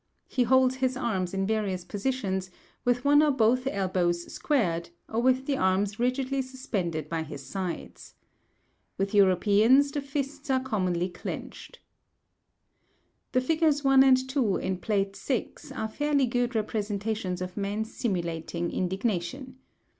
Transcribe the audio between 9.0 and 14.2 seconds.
Europeans the fists are commonly clenched. The figures 1